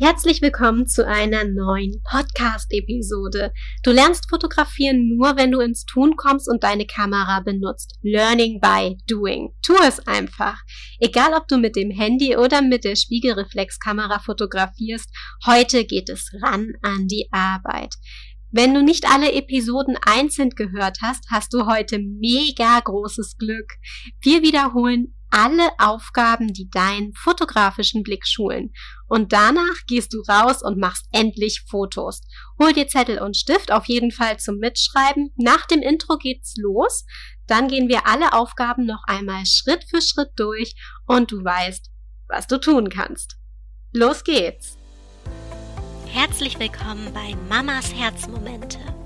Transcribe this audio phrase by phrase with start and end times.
[0.00, 3.52] Herzlich willkommen zu einer neuen Podcast-Episode.
[3.82, 7.98] Du lernst fotografieren nur, wenn du ins Tun kommst und deine Kamera benutzt.
[8.02, 9.48] Learning by doing.
[9.60, 10.56] Tu es einfach.
[11.00, 15.10] Egal, ob du mit dem Handy oder mit der Spiegelreflexkamera fotografierst,
[15.44, 17.92] heute geht es ran an die Arbeit.
[18.52, 23.72] Wenn du nicht alle Episoden einzeln gehört hast, hast du heute mega großes Glück.
[24.22, 28.72] Wir wiederholen alle Aufgaben, die deinen fotografischen Blick schulen.
[29.06, 32.20] Und danach gehst du raus und machst endlich Fotos.
[32.58, 35.32] Hol dir Zettel und Stift auf jeden Fall zum Mitschreiben.
[35.36, 37.04] Nach dem Intro geht's los.
[37.46, 40.74] Dann gehen wir alle Aufgaben noch einmal Schritt für Schritt durch
[41.06, 41.90] und du weißt,
[42.28, 43.36] was du tun kannst.
[43.92, 44.76] Los geht's!
[46.06, 48.78] Herzlich willkommen bei Mamas Herzmomente.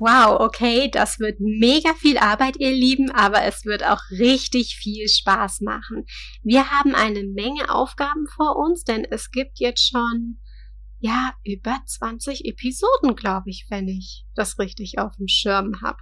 [0.00, 5.06] Wow, okay, das wird mega viel Arbeit, ihr Lieben, aber es wird auch richtig viel
[5.06, 6.06] Spaß machen.
[6.42, 10.40] Wir haben eine Menge Aufgaben vor uns, denn es gibt jetzt schon,
[11.00, 15.98] ja, über 20 Episoden, glaube ich, wenn ich das richtig auf dem Schirm habe.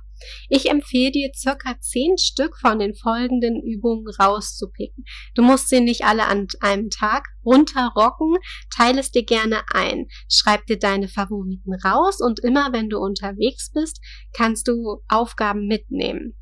[0.48, 5.04] Ich empfehle dir circa zehn Stück von den folgenden Übungen rauszupicken.
[5.34, 8.36] Du musst sie nicht alle an einem Tag runterrocken,
[8.74, 10.06] teile es dir gerne ein.
[10.30, 14.00] Schreib dir deine Favoriten raus und immer wenn du unterwegs bist,
[14.32, 16.36] kannst du Aufgaben mitnehmen.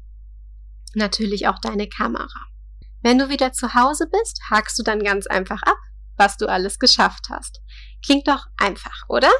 [0.95, 2.47] Natürlich auch deine Kamera.
[3.03, 5.77] Wenn du wieder zu Hause bist, hakst du dann ganz einfach ab,
[6.17, 7.61] was du alles geschafft hast.
[8.05, 9.31] Klingt doch einfach, oder?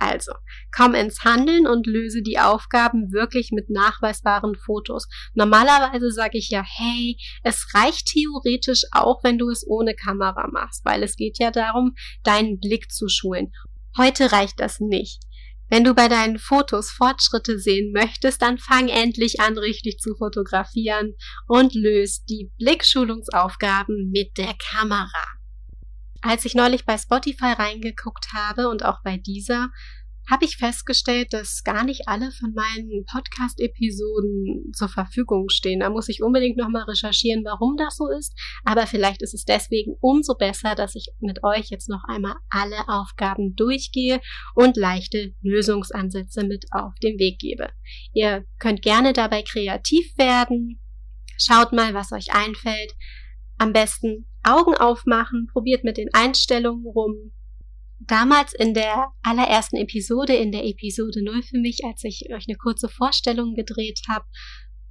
[0.00, 0.32] Also,
[0.74, 5.06] komm ins Handeln und löse die Aufgaben wirklich mit nachweisbaren Fotos.
[5.34, 10.86] Normalerweise sage ich ja, hey, es reicht theoretisch auch, wenn du es ohne Kamera machst,
[10.86, 13.52] weil es geht ja darum, deinen Blick zu schulen.
[13.98, 15.20] Heute reicht das nicht.
[15.68, 21.14] Wenn du bei deinen Fotos Fortschritte sehen möchtest, dann fang endlich an, richtig zu fotografieren
[21.46, 25.39] und löst die Blickschulungsaufgaben mit der Kamera.
[26.22, 29.70] Als ich neulich bei Spotify reingeguckt habe und auch bei dieser,
[30.30, 35.80] habe ich festgestellt, dass gar nicht alle von meinen Podcast-Episoden zur Verfügung stehen.
[35.80, 38.32] Da muss ich unbedingt nochmal recherchieren, warum das so ist.
[38.64, 42.88] Aber vielleicht ist es deswegen umso besser, dass ich mit euch jetzt noch einmal alle
[42.88, 44.20] Aufgaben durchgehe
[44.54, 47.70] und leichte Lösungsansätze mit auf den Weg gebe.
[48.12, 50.80] Ihr könnt gerne dabei kreativ werden.
[51.38, 52.94] Schaut mal, was euch einfällt.
[53.60, 57.32] Am besten Augen aufmachen, probiert mit den Einstellungen rum.
[57.98, 62.56] Damals in der allerersten Episode, in der Episode 0 für mich, als ich euch eine
[62.56, 64.24] kurze Vorstellung gedreht habe,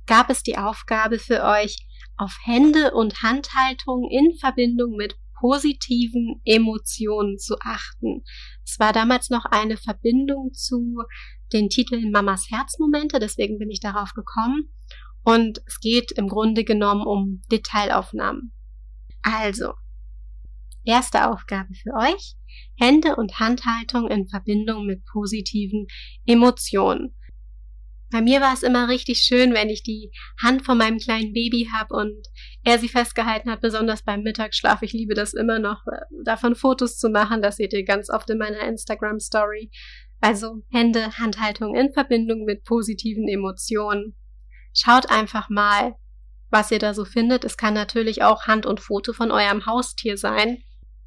[0.06, 1.78] gab es die Aufgabe für euch,
[2.16, 8.24] auf Hände und Handhaltung in Verbindung mit positiven Emotionen zu achten.
[8.64, 10.98] Es war damals noch eine Verbindung zu
[11.54, 14.72] den Titeln Mamas Herzmomente, deswegen bin ich darauf gekommen.
[15.24, 18.54] Und es geht im Grunde genommen um Detailaufnahmen.
[19.22, 19.74] Also,
[20.84, 22.36] erste Aufgabe für euch.
[22.78, 25.88] Hände und Handhaltung in Verbindung mit positiven
[26.26, 27.14] Emotionen.
[28.12, 31.70] Bei mir war es immer richtig schön, wenn ich die Hand von meinem kleinen Baby
[31.72, 32.28] habe und
[32.64, 34.82] er sie festgehalten hat, besonders beim Mittagsschlaf.
[34.82, 37.44] Ich liebe das immer noch, äh, davon Fotos zu machen.
[37.44, 39.70] Das seht ihr ganz oft in meiner Instagram Story.
[40.22, 44.16] Also Hände, Handhaltung in Verbindung mit positiven Emotionen.
[44.74, 45.96] Schaut einfach mal,
[46.50, 47.44] was ihr da so findet.
[47.44, 50.64] Es kann natürlich auch Hand und Foto von eurem Haustier sein.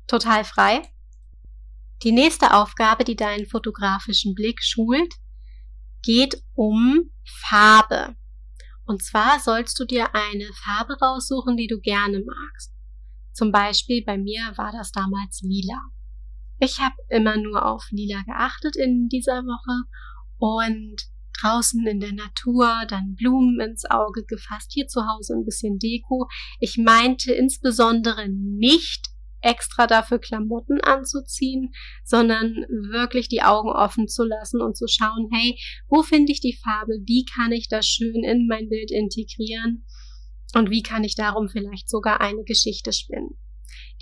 [0.07, 0.83] Total frei.
[2.03, 5.15] Die nächste Aufgabe, die deinen fotografischen Blick schult,
[6.03, 8.17] geht um Farbe.
[8.85, 12.73] Und zwar sollst du dir eine Farbe raussuchen, die du gerne magst.
[13.33, 15.81] Zum Beispiel bei mir war das damals lila.
[16.59, 19.89] Ich habe immer nur auf lila geachtet in dieser Woche
[20.39, 21.03] und
[21.43, 26.29] draußen in der Natur, dann Blumen ins Auge gefasst, hier zu Hause ein bisschen Deko.
[26.61, 29.09] Ich meinte insbesondere nicht
[29.43, 31.73] extra dafür Klamotten anzuziehen,
[32.05, 32.55] sondern
[32.93, 35.59] wirklich die Augen offen zu lassen und zu schauen, hey,
[35.89, 36.95] wo finde ich die Farbe?
[37.05, 39.85] Wie kann ich das schön in mein Bild integrieren?
[40.55, 43.37] Und wie kann ich darum vielleicht sogar eine Geschichte spinnen?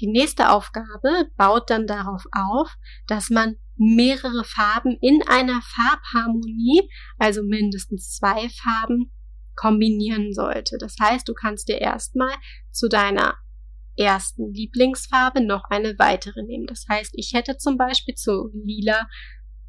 [0.01, 2.75] Die nächste Aufgabe baut dann darauf auf,
[3.07, 6.89] dass man mehrere Farben in einer Farbharmonie,
[7.19, 9.11] also mindestens zwei Farben,
[9.57, 10.77] kombinieren sollte.
[10.79, 12.33] Das heißt, du kannst dir erstmal
[12.71, 13.35] zu deiner
[13.97, 16.67] ersten Lieblingsfarbe noch eine weitere nehmen.
[16.67, 19.09] Das heißt, ich hätte zum Beispiel zu lila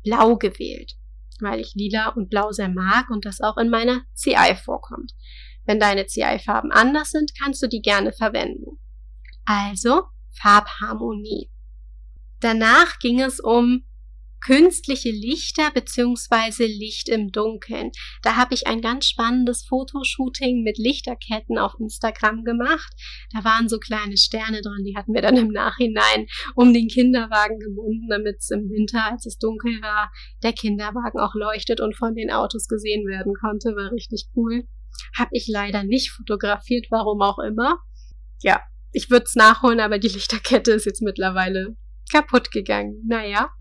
[0.04, 0.98] blau gewählt.
[1.40, 5.12] weil ich lila und blau sehr mag und das auch in meiner CI vorkommt.
[5.66, 8.78] Wenn deine CI-Farben anders sind, kannst du die gerne verwenden.
[9.44, 10.04] Also
[10.40, 11.50] Farbharmonie.
[12.42, 13.84] Danach ging es um
[14.42, 17.92] künstliche Lichter beziehungsweise Licht im Dunkeln.
[18.24, 22.92] Da habe ich ein ganz spannendes Fotoshooting mit Lichterketten auf Instagram gemacht.
[23.34, 27.60] Da waren so kleine Sterne dran, die hatten wir dann im Nachhinein um den Kinderwagen
[27.60, 30.12] gebunden, damit es im Winter, als es dunkel war,
[30.44, 33.70] der Kinderwagen auch leuchtet und von den Autos gesehen werden konnte.
[33.76, 34.68] War richtig cool.
[35.18, 37.80] Habe ich leider nicht fotografiert, warum auch immer.
[38.42, 38.62] Ja,
[38.92, 41.76] ich würde es nachholen, aber die Lichterkette ist jetzt mittlerweile
[42.12, 43.04] kaputt gegangen.
[43.08, 43.52] Naja.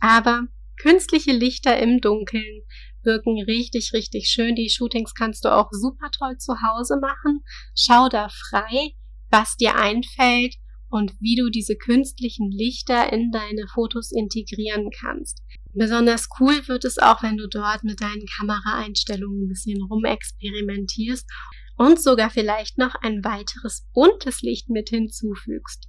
[0.00, 0.46] Aber
[0.80, 2.62] künstliche Lichter im Dunkeln
[3.02, 4.54] wirken richtig, richtig schön.
[4.54, 7.44] Die Shootings kannst du auch super toll zu Hause machen.
[7.76, 8.94] Schau da frei,
[9.30, 10.56] was dir einfällt
[10.88, 15.42] und wie du diese künstlichen Lichter in deine Fotos integrieren kannst.
[15.72, 21.28] Besonders cool wird es auch, wenn du dort mit deinen Kameraeinstellungen ein bisschen rumexperimentierst
[21.76, 25.88] und sogar vielleicht noch ein weiteres buntes Licht mit hinzufügst.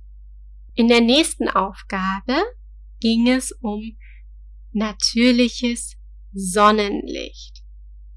[0.73, 2.41] In der nächsten Aufgabe
[2.99, 3.97] ging es um
[4.71, 5.95] natürliches
[6.33, 7.63] Sonnenlicht.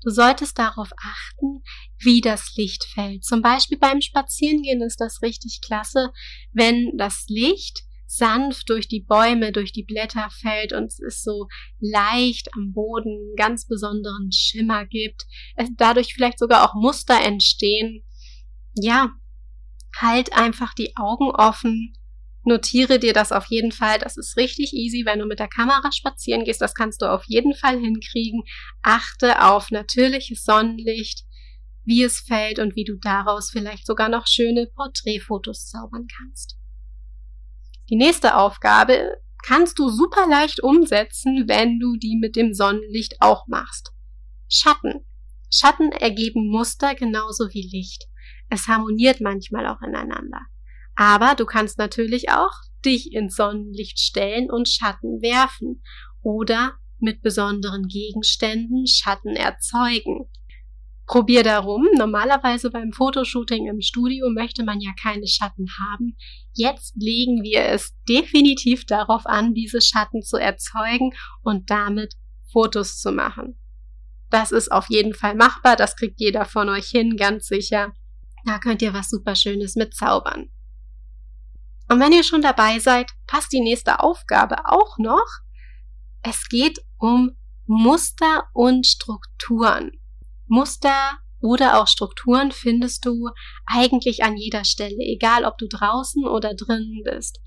[0.03, 1.63] Du solltest darauf achten,
[1.99, 3.25] wie das Licht fällt.
[3.25, 6.13] Zum Beispiel beim Spazierengehen ist das richtig klasse,
[6.53, 11.47] wenn das Licht sanft durch die Bäume, durch die Blätter fällt und es ist so
[11.79, 15.27] leicht am Boden ganz besonderen Schimmer gibt,
[15.57, 18.03] es dadurch vielleicht sogar auch Muster entstehen.
[18.75, 19.11] Ja,
[19.97, 21.98] halt einfach die Augen offen
[22.49, 23.99] Notiere dir das auf jeden Fall.
[23.99, 26.63] Das ist richtig easy, wenn du mit der Kamera spazieren gehst.
[26.63, 28.43] Das kannst du auf jeden Fall hinkriegen.
[28.83, 31.27] Achte auf natürliches Sonnenlicht,
[31.85, 36.57] wie es fällt und wie du daraus vielleicht sogar noch schöne Porträtfotos zaubern kannst.
[37.91, 43.47] Die nächste Aufgabe kannst du super leicht umsetzen, wenn du die mit dem Sonnenlicht auch
[43.47, 43.93] machst.
[44.49, 45.05] Schatten.
[45.53, 48.07] Schatten ergeben Muster genauso wie Licht.
[48.49, 50.41] Es harmoniert manchmal auch ineinander.
[51.01, 52.51] Aber du kannst natürlich auch
[52.85, 55.81] dich ins Sonnenlicht stellen und Schatten werfen
[56.23, 60.29] oder mit besonderen Gegenständen Schatten erzeugen.
[61.07, 61.87] Probier darum.
[61.97, 66.17] Normalerweise beim Fotoshooting im Studio möchte man ja keine Schatten haben.
[66.53, 71.13] Jetzt legen wir es definitiv darauf an, diese Schatten zu erzeugen
[71.45, 72.15] und damit
[72.53, 73.57] Fotos zu machen.
[74.31, 75.77] Das ist auf jeden Fall machbar.
[75.77, 77.93] Das kriegt jeder von euch hin, ganz sicher.
[78.45, 80.51] Da könnt ihr was super Schönes mit zaubern.
[81.89, 85.27] Und wenn ihr schon dabei seid, passt die nächste Aufgabe auch noch.
[86.23, 87.37] Es geht um
[87.67, 89.93] Muster und Strukturen.
[90.47, 93.31] Muster oder auch Strukturen findest du
[93.67, 97.41] eigentlich an jeder Stelle, egal ob du draußen oder drinnen bist.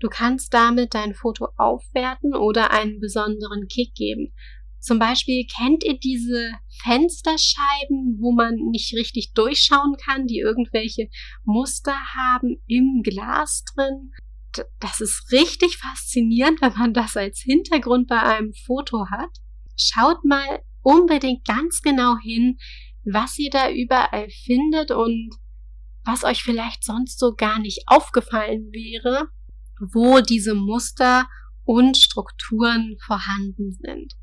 [0.00, 4.32] Du kannst damit dein Foto aufwerten oder einen besonderen Kick geben.
[4.80, 11.08] Zum Beispiel kennt ihr diese Fensterscheiben, wo man nicht richtig durchschauen kann, die irgendwelche
[11.44, 14.10] Muster haben im Glas drin.
[14.80, 19.30] Das ist richtig faszinierend, wenn man das als Hintergrund bei einem Foto hat.
[19.76, 22.58] Schaut mal unbedingt ganz genau hin,
[23.04, 25.30] was ihr da überall findet und
[26.04, 29.28] was euch vielleicht sonst so gar nicht aufgefallen wäre,
[29.92, 31.28] wo diese Muster
[31.64, 34.14] und Strukturen vorhanden sind.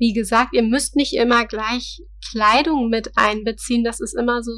[0.00, 2.00] Wie gesagt, ihr müsst nicht immer gleich
[2.30, 3.84] Kleidung mit einbeziehen.
[3.84, 4.52] Das ist immer so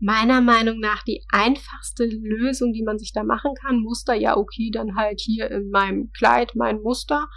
[0.00, 3.82] meiner Meinung nach die einfachste Lösung, die man sich da machen kann.
[3.82, 7.28] Muster, ja, okay, dann halt hier in meinem Kleid mein Muster.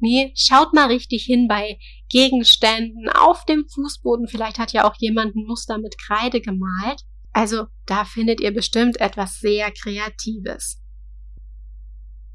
[0.00, 1.78] Nee, schaut mal richtig hin bei
[2.10, 4.26] Gegenständen auf dem Fußboden.
[4.26, 7.02] Vielleicht hat ja auch jemand ein Muster mit Kreide gemalt.
[7.32, 10.82] Also da findet ihr bestimmt etwas sehr Kreatives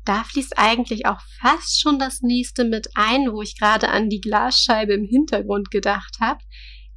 [0.06, 4.22] da fließt eigentlich auch fast schon das nächste mit ein, wo ich gerade an die
[4.22, 6.40] Glasscheibe im Hintergrund gedacht habe.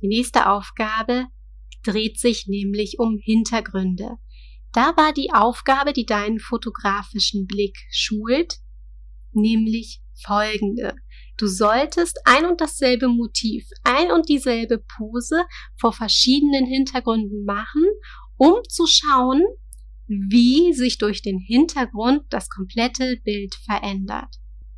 [0.01, 1.27] Die nächste Aufgabe
[1.83, 4.17] dreht sich nämlich um Hintergründe.
[4.73, 8.57] Da war die Aufgabe, die deinen fotografischen Blick schult,
[9.33, 10.97] nämlich folgende.
[11.37, 15.45] Du solltest ein und dasselbe Motiv, ein und dieselbe Pose
[15.79, 17.85] vor verschiedenen Hintergründen machen,
[18.37, 19.45] um zu schauen,
[20.07, 24.37] wie sich durch den Hintergrund das komplette Bild verändert.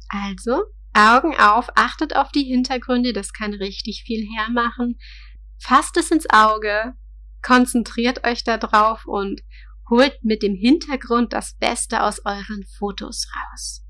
[0.08, 0.64] Also,
[0.94, 4.98] Augen auf, achtet auf die Hintergründe, das kann richtig viel hermachen.
[5.58, 6.94] Fasst es ins Auge,
[7.42, 9.42] konzentriert euch da drauf und
[9.90, 13.85] holt mit dem Hintergrund das Beste aus euren Fotos raus.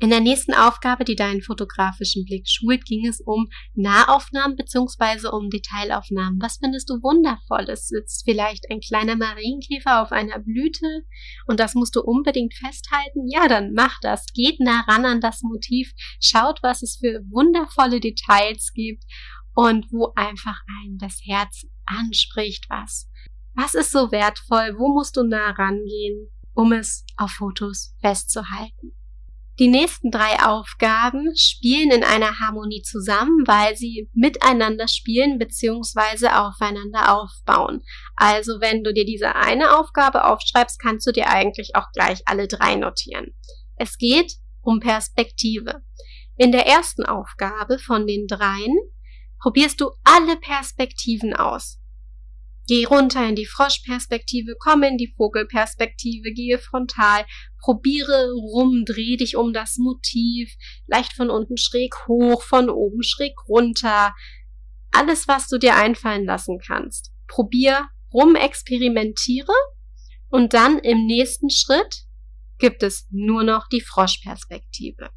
[0.00, 5.26] In der nächsten Aufgabe, die deinen fotografischen Blick schult, ging es um Nahaufnahmen bzw.
[5.28, 6.40] um Detailaufnahmen.
[6.40, 7.88] Was findest du wundervolles?
[7.88, 11.04] Sitzt vielleicht ein kleiner Marienkäfer auf einer Blüte
[11.48, 13.26] und das musst du unbedingt festhalten?
[13.28, 14.24] Ja, dann mach das.
[14.34, 19.02] Geht nah ran an das Motiv, schaut, was es für wundervolle Details gibt
[19.54, 23.10] und wo einfach ein das Herz anspricht, was.
[23.54, 24.76] Was ist so wertvoll?
[24.78, 28.92] Wo musst du nah rangehen, um es auf Fotos festzuhalten?
[29.58, 36.28] Die nächsten drei Aufgaben spielen in einer Harmonie zusammen, weil sie miteinander spielen bzw.
[36.28, 37.82] aufeinander aufbauen.
[38.14, 42.46] Also wenn du dir diese eine Aufgabe aufschreibst, kannst du dir eigentlich auch gleich alle
[42.46, 43.34] drei notieren.
[43.76, 45.82] Es geht um Perspektive.
[46.36, 48.76] In der ersten Aufgabe von den dreien
[49.40, 51.80] probierst du alle Perspektiven aus.
[52.68, 57.24] Geh runter in die Froschperspektive, komm in die Vogelperspektive, gehe frontal,
[57.58, 60.52] probiere rum, dreh dich um das Motiv,
[60.86, 64.14] leicht von unten schräg hoch, von oben schräg runter.
[64.92, 67.10] Alles, was du dir einfallen lassen kannst.
[67.26, 69.54] Probier rum, experimentiere
[70.28, 72.04] und dann im nächsten Schritt
[72.58, 75.08] gibt es nur noch die Froschperspektive.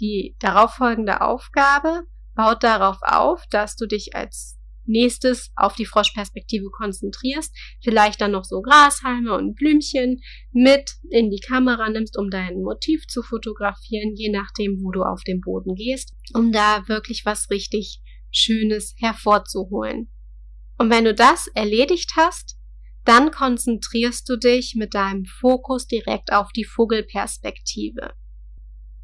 [0.00, 2.02] Die darauffolgende Aufgabe
[2.34, 4.57] baut darauf auf, dass du dich als
[4.88, 10.20] nächstes auf die Froschperspektive konzentrierst, vielleicht dann noch so Grashalme und Blümchen
[10.52, 15.22] mit in die Kamera nimmst, um dein Motiv zu fotografieren, je nachdem, wo du auf
[15.24, 20.08] dem Boden gehst, um da wirklich was richtig Schönes hervorzuholen.
[20.78, 22.56] Und wenn du das erledigt hast,
[23.04, 28.12] dann konzentrierst du dich mit deinem Fokus direkt auf die Vogelperspektive.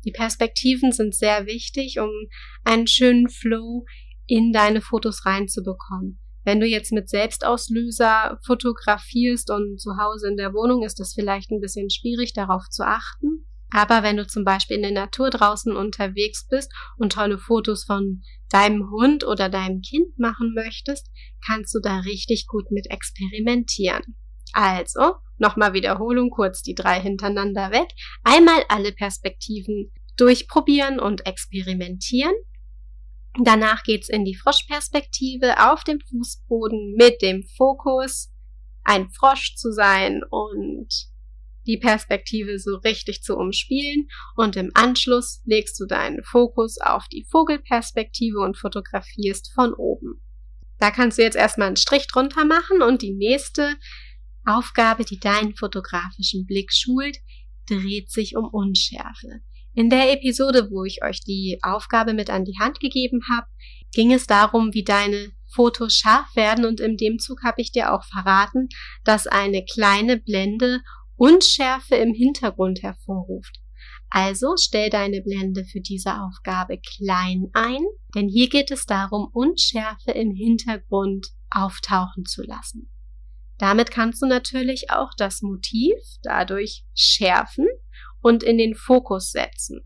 [0.05, 2.11] Die Perspektiven sind sehr wichtig, um
[2.65, 3.87] einen schönen Flow
[4.27, 6.19] in deine Fotos reinzubekommen.
[6.45, 11.51] Wenn du jetzt mit Selbstauslöser fotografierst und zu Hause in der Wohnung ist das vielleicht
[11.51, 13.47] ein bisschen schwierig, darauf zu achten.
[13.71, 18.23] Aber wenn du zum Beispiel in der Natur draußen unterwegs bist und tolle Fotos von
[18.51, 21.11] deinem Hund oder deinem Kind machen möchtest,
[21.45, 24.17] kannst du da richtig gut mit experimentieren.
[24.53, 27.89] Also, nochmal Wiederholung, kurz die drei hintereinander weg.
[28.23, 32.35] Einmal alle Perspektiven durchprobieren und experimentieren.
[33.43, 38.31] Danach geht's in die Froschperspektive auf dem Fußboden mit dem Fokus,
[38.85, 41.09] ein Frosch zu sein und
[41.67, 47.27] die Perspektive so richtig zu umspielen und im Anschluss legst du deinen Fokus auf die
[47.31, 50.21] Vogelperspektive und fotografierst von oben.
[50.79, 53.77] Da kannst du jetzt erstmal einen Strich drunter machen und die nächste
[54.45, 57.19] Aufgabe, die deinen fotografischen Blick schult,
[57.67, 59.41] dreht sich um Unschärfe.
[59.77, 63.49] In der Episode, wo ich euch die Aufgabe mit an die Hand gegeben habe,
[63.93, 67.93] ging es darum, wie deine Fotos scharf werden und in dem Zug habe ich dir
[67.93, 68.69] auch verraten,
[69.05, 70.81] dass eine kleine Blende
[71.17, 73.61] Unschärfe im Hintergrund hervorruft.
[74.11, 80.13] Also stell deine Blende für diese Aufgabe klein ein, denn hier geht es darum, Unschärfe
[80.13, 82.89] im Hintergrund auftauchen zu lassen.
[83.59, 87.67] Damit kannst du natürlich auch das Motiv dadurch schärfen
[88.25, 89.83] und in den Fokus setzen.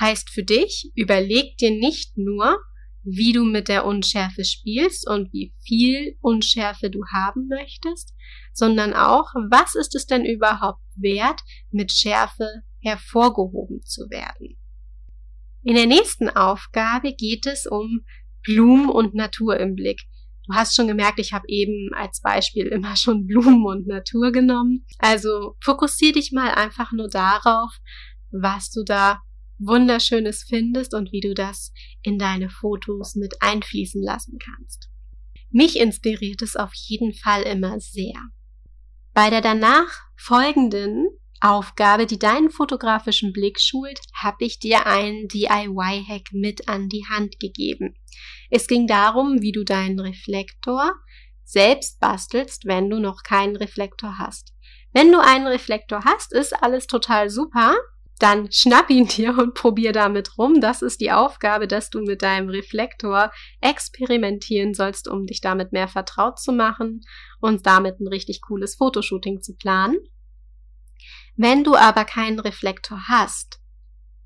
[0.00, 2.58] Heißt für dich, überleg dir nicht nur,
[3.04, 8.14] wie du mit der Unschärfe spielst und wie viel Unschärfe du haben möchtest,
[8.54, 11.38] sondern auch, was ist es denn überhaupt wert,
[11.70, 12.48] mit Schärfe
[12.80, 14.56] hervorgehoben zu werden.
[15.62, 18.06] In der nächsten Aufgabe geht es um
[18.42, 20.00] Blumen und Natur im Blick.
[20.46, 24.84] Du hast schon gemerkt, ich habe eben als Beispiel immer schon Blumen und Natur genommen.
[24.98, 27.72] Also fokussier dich mal einfach nur darauf,
[28.30, 29.20] was du da
[29.58, 31.72] wunderschönes findest und wie du das
[32.02, 34.88] in deine Fotos mit einfließen lassen kannst.
[35.50, 38.20] Mich inspiriert es auf jeden Fall immer sehr.
[39.14, 41.08] Bei der danach folgenden
[41.40, 47.38] Aufgabe, die deinen fotografischen Blick schult, habe ich dir einen DIY-Hack mit an die Hand
[47.40, 47.94] gegeben.
[48.50, 50.92] Es ging darum, wie du deinen Reflektor
[51.44, 54.52] selbst bastelst, wenn du noch keinen Reflektor hast.
[54.92, 57.76] Wenn du einen Reflektor hast, ist alles total super.
[58.18, 60.60] Dann schnapp ihn dir und probier damit rum.
[60.60, 65.88] Das ist die Aufgabe, dass du mit deinem Reflektor experimentieren sollst, um dich damit mehr
[65.88, 67.02] vertraut zu machen
[67.40, 69.98] und damit ein richtig cooles Fotoshooting zu planen.
[71.36, 73.60] Wenn du aber keinen Reflektor hast,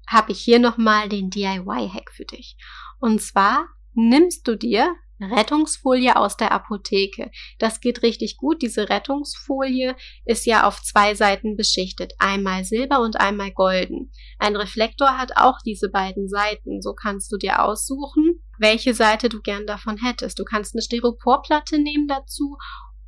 [0.07, 2.57] habe ich hier nochmal den DIY-Hack für dich.
[3.01, 7.31] Und zwar nimmst du dir Rettungsfolie aus der Apotheke.
[7.59, 8.63] Das geht richtig gut.
[8.63, 12.15] Diese Rettungsfolie ist ja auf zwei Seiten beschichtet.
[12.19, 14.13] Einmal silber und einmal golden.
[14.39, 16.81] Ein Reflektor hat auch diese beiden Seiten.
[16.81, 20.39] So kannst du dir aussuchen, welche Seite du gern davon hättest.
[20.39, 22.57] Du kannst eine Styroporplatte nehmen dazu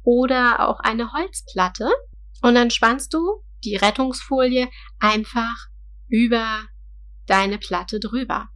[0.02, 1.90] oder auch eine Holzplatte.
[2.42, 5.68] Und dann spannst du die Rettungsfolie einfach
[6.08, 6.66] über
[7.26, 8.48] deine Platte drüber.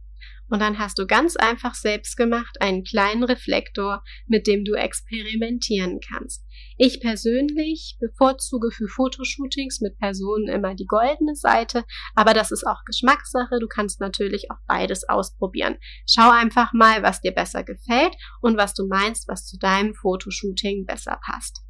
[0.49, 5.99] Und dann hast du ganz einfach selbst gemacht einen kleinen Reflektor, mit dem du experimentieren
[5.99, 6.45] kannst.
[6.77, 11.83] Ich persönlich bevorzuge für Fotoshootings mit Personen immer die goldene Seite,
[12.15, 13.59] aber das ist auch Geschmackssache.
[13.59, 15.77] Du kannst natürlich auch beides ausprobieren.
[16.07, 20.85] Schau einfach mal, was dir besser gefällt und was du meinst, was zu deinem Fotoshooting
[20.85, 21.66] besser passt.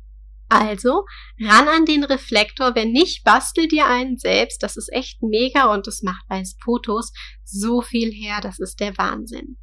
[0.50, 1.06] Also
[1.42, 4.64] ran an den Reflektor, wenn nicht, bastel dir einen selbst.
[4.64, 7.12] Das ist echt mega und das macht bei Fotos
[7.44, 8.40] so viel her.
[8.42, 9.58] Das ist der Wahnsinn.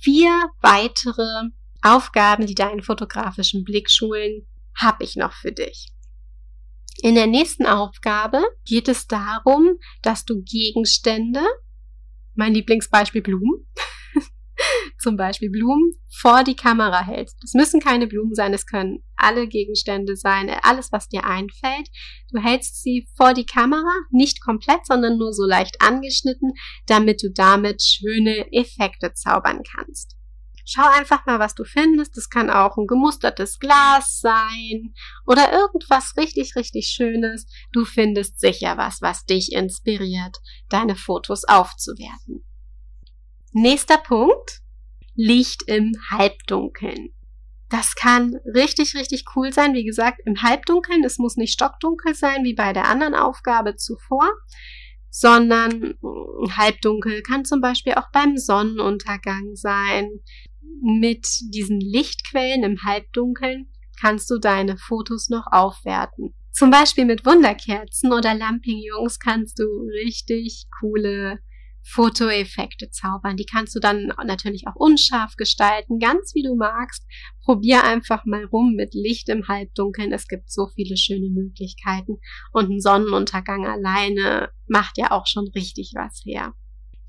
[0.00, 1.48] Vier weitere
[1.82, 5.92] Aufgaben, die deinen fotografischen Blick schulen, habe ich noch für dich.
[7.00, 11.40] In der nächsten Aufgabe geht es darum, dass du Gegenstände,
[12.34, 13.66] mein Lieblingsbeispiel Blumen,
[15.08, 17.38] zum Beispiel Blumen, vor die Kamera hältst.
[17.40, 21.88] Das müssen keine Blumen sein, es können alle Gegenstände sein, alles, was dir einfällt.
[22.30, 26.52] Du hältst sie vor die Kamera, nicht komplett, sondern nur so leicht angeschnitten,
[26.86, 30.14] damit du damit schöne Effekte zaubern kannst.
[30.66, 32.14] Schau einfach mal, was du findest.
[32.18, 34.92] Das kann auch ein gemustertes Glas sein
[35.24, 37.46] oder irgendwas richtig, richtig Schönes.
[37.72, 40.36] Du findest sicher was, was dich inspiriert,
[40.68, 42.44] deine Fotos aufzuwerten.
[43.52, 44.60] Nächster Punkt.
[45.20, 47.12] Licht im Halbdunkeln.
[47.68, 49.74] Das kann richtig, richtig cool sein.
[49.74, 51.02] Wie gesagt, im Halbdunkeln.
[51.02, 54.30] Es muss nicht stockdunkel sein, wie bei der anderen Aufgabe zuvor,
[55.10, 60.08] sondern hm, halbdunkel kann zum Beispiel auch beim Sonnenuntergang sein.
[60.80, 66.32] Mit diesen Lichtquellen im Halbdunkeln kannst du deine Fotos noch aufwerten.
[66.52, 69.64] Zum Beispiel mit Wunderkerzen oder Lampignons kannst du
[70.04, 71.40] richtig coole
[71.90, 73.36] Fotoeffekte zaubern.
[73.36, 77.04] Die kannst du dann natürlich auch unscharf gestalten, ganz wie du magst.
[77.44, 80.12] Probier einfach mal rum mit Licht im Halbdunkeln.
[80.12, 82.18] Es gibt so viele schöne Möglichkeiten.
[82.52, 86.54] Und ein Sonnenuntergang alleine macht ja auch schon richtig was her.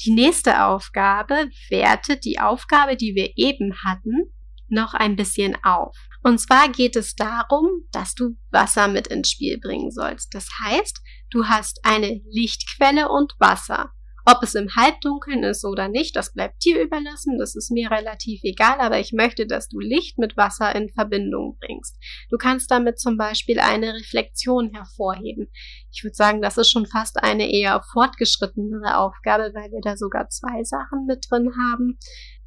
[0.05, 4.31] Die nächste Aufgabe wertet die Aufgabe, die wir eben hatten,
[4.69, 5.97] noch ein bisschen auf.
[6.23, 10.33] Und zwar geht es darum, dass du Wasser mit ins Spiel bringen sollst.
[10.33, 13.91] Das heißt, du hast eine Lichtquelle und Wasser.
[14.31, 18.41] Ob es im Halbdunkeln ist oder nicht, das bleibt dir überlassen, das ist mir relativ
[18.43, 21.97] egal, aber ich möchte, dass du Licht mit Wasser in Verbindung bringst.
[22.29, 25.47] Du kannst damit zum Beispiel eine Reflexion hervorheben.
[25.91, 30.29] Ich würde sagen, das ist schon fast eine eher fortgeschrittenere Aufgabe, weil wir da sogar
[30.29, 31.97] zwei Sachen mit drin haben.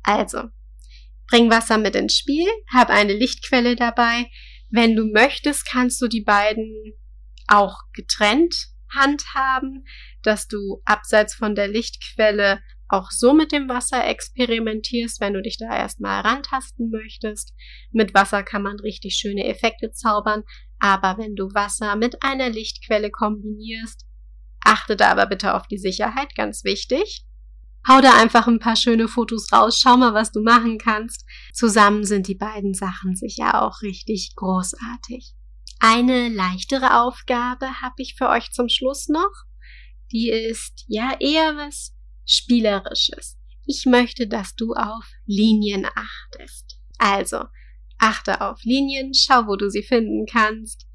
[0.04, 0.42] Also,
[1.26, 4.30] bring Wasser mit ins Spiel, hab eine Lichtquelle dabei.
[4.70, 6.94] Wenn du möchtest, kannst du die beiden
[7.48, 9.84] auch getrennt handhaben,
[10.22, 15.56] dass du abseits von der Lichtquelle auch so mit dem Wasser experimentierst, wenn du dich
[15.56, 17.54] da erstmal rantasten möchtest.
[17.90, 20.42] Mit Wasser kann man richtig schöne Effekte zaubern,
[20.78, 24.04] aber wenn du Wasser mit einer Lichtquelle kombinierst,
[24.64, 27.24] achte da aber bitte auf die Sicherheit, ganz wichtig.
[27.88, 31.24] Hau da einfach ein paar schöne Fotos raus, schau mal, was du machen kannst.
[31.52, 35.34] Zusammen sind die beiden Sachen sicher auch richtig großartig.
[35.84, 39.32] Eine leichtere Aufgabe habe ich für euch zum Schluss noch.
[40.12, 41.92] Die ist ja eher was
[42.24, 43.36] Spielerisches.
[43.66, 46.78] Ich möchte, dass du auf Linien achtest.
[46.98, 47.46] Also,
[47.98, 50.86] achte auf Linien, schau, wo du sie finden kannst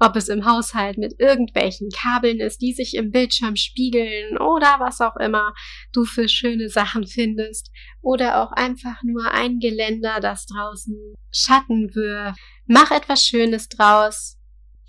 [0.00, 5.00] ob es im Haushalt mit irgendwelchen Kabeln ist, die sich im Bildschirm spiegeln oder was
[5.00, 5.54] auch immer
[5.92, 12.38] du für schöne Sachen findest oder auch einfach nur ein Geländer, das draußen Schatten wirft.
[12.66, 14.36] Mach etwas Schönes draus.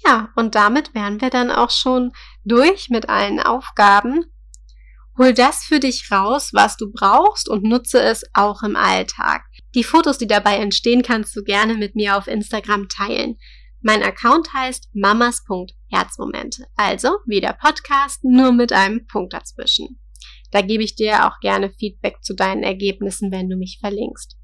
[0.05, 2.11] Ja, und damit wären wir dann auch schon
[2.45, 4.25] durch mit allen Aufgaben.
[5.17, 9.43] Hol das für dich raus, was du brauchst und nutze es auch im Alltag.
[9.75, 13.37] Die Fotos, die dabei entstehen, kannst du gerne mit mir auf Instagram teilen.
[13.81, 16.67] Mein Account heißt mamas.herzmomente.
[16.75, 19.99] Also wie der Podcast, nur mit einem Punkt dazwischen.
[20.51, 24.35] Da gebe ich dir auch gerne Feedback zu deinen Ergebnissen, wenn du mich verlinkst.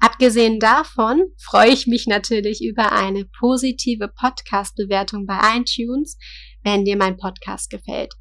[0.00, 6.16] Abgesehen davon freue ich mich natürlich über eine positive Podcast-Bewertung bei iTunes,
[6.62, 8.14] wenn dir mein Podcast gefällt.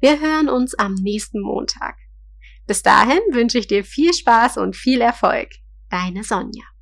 [0.00, 1.96] Wir hören uns am nächsten Montag.
[2.66, 5.48] Bis dahin wünsche ich dir viel Spaß und viel Erfolg.
[5.90, 6.75] Deine Sonja.